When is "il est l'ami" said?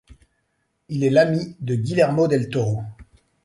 0.89-1.55